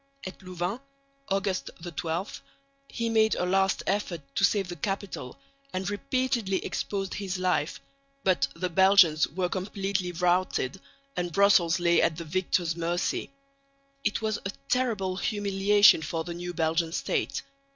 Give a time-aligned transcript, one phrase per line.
[0.25, 0.79] At Louvain
[1.29, 2.41] (August 12)
[2.87, 5.37] he made a last effort to save the capital
[5.73, 7.79] and repeatedly exposed his life,
[8.23, 10.81] but the Belgians were completely routed
[11.15, 13.29] and Brussels lay at the victor's mercy.
[14.03, 17.43] It was a terrible humiliation for the new Belgian state.